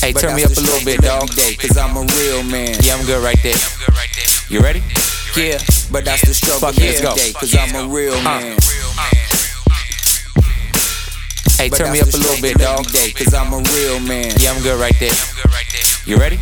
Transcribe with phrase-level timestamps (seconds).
[0.00, 1.28] Hey, turn me up a little bit, dog.
[1.36, 2.74] day, Cause I'm a real man.
[2.82, 3.56] Yeah, I'm good right there.
[4.48, 4.82] You ready?
[5.36, 5.58] Yeah,
[5.92, 7.14] but that's the struggle Fuck it, every let's go.
[7.14, 8.56] day, Cause I'm a real man.
[11.60, 12.86] Hey, turn me up a little bit, dog.
[12.92, 14.32] day, Cause I'm a real man.
[14.40, 15.12] Yeah, I'm good right there.
[16.06, 16.40] You ready?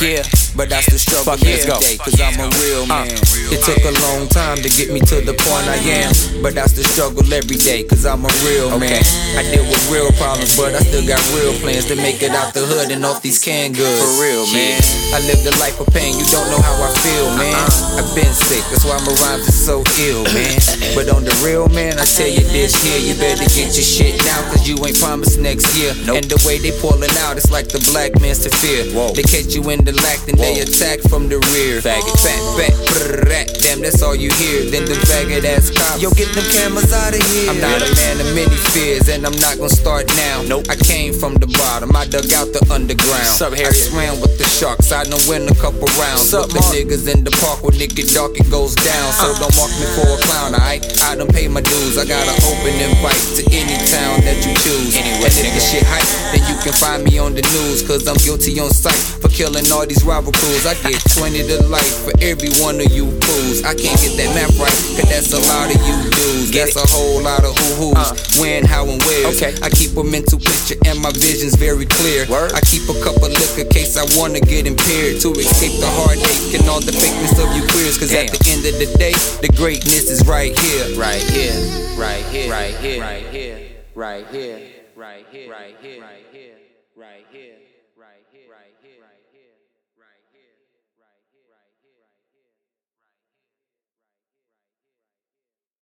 [0.00, 0.22] Yeah,
[0.56, 1.78] but that's the struggle Fuck every go.
[1.80, 3.18] day, Cause I'm a real Uh, man.
[3.50, 6.12] It took a long time to get me to the point I am.
[6.42, 9.02] But that's the struggle every day, cause I'm a real man.
[9.36, 12.54] I deal with real problems, but I still got real plans to make it out
[12.54, 14.00] the hood and off these canned goods.
[14.02, 14.80] For real, man.
[15.14, 17.56] I live the life of pain, you don't know how I feel, man.
[17.98, 20.54] I've been sick, that's why my rhymes are so ill, man.
[20.94, 24.14] But on the real, man, I tell you this here, you better get your shit
[24.22, 25.90] now, cause you ain't promised next year.
[26.14, 28.86] And the way they pulling out, it's like the black man's to fear.
[28.94, 29.10] Whoa.
[29.18, 31.82] They catch you in the lack, then they attack from the rear.
[31.82, 32.06] Faggot.
[32.22, 34.70] Fat, fat, brrrrat, damn, that's all you hear.
[34.70, 35.98] Then the faggot ass cops.
[35.98, 37.50] Yo, get them cameras out of here.
[37.50, 40.46] I'm not a man of many fears, and I'm not gonna start now.
[40.46, 40.70] Nope.
[40.70, 43.26] I came from the bottom, I dug out the underground.
[43.26, 43.90] Sup, I Harriet?
[43.90, 46.30] swam with the sharks, I done win a couple rounds.
[46.30, 46.74] Sup, With the Mark?
[46.78, 49.08] niggas in the park when it get dark, it goes down.
[49.16, 50.84] So don't mark me for a clown, alright?
[51.08, 54.52] I done pay my dues, I got an open invite to any town that you
[54.60, 54.92] choose.
[54.92, 56.04] Anywhere, and if the shit hype,
[56.36, 59.64] then you can find me on the news, cause I'm guilty on sight for killing
[59.72, 60.66] all these rival crews.
[60.68, 63.64] I get 20 to life for every one of you fools.
[63.64, 66.50] I can't get that map right, cause that's a lot of you dudes.
[66.52, 68.40] Get That's a whole lot of who who's, Uh.
[68.40, 69.28] when, how, and where.
[69.36, 69.54] Okay.
[69.62, 72.26] I keep a mental picture and my vision's very clear.
[72.26, 72.52] Word.
[72.56, 76.56] I keep a cup of liquor case I wanna get impaired to escape the heartache
[76.58, 77.98] and all the fakeness of you queers.
[77.98, 80.98] Cause at the end of the day, the greatness is right here.
[80.98, 81.54] Right here,
[81.96, 83.60] right here, right here, right here,
[83.94, 84.66] right here,
[84.96, 86.56] right here, right here, right here,
[86.96, 87.56] right here,
[87.96, 89.27] right here, right here.